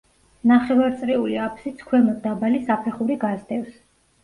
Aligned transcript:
ნახევარწრიული 0.51 1.37
აფსიდს 1.49 1.85
ქვემოთ 1.91 2.19
დაბალი 2.25 2.65
საფეხური 2.73 3.21
გასდევს. 3.29 3.79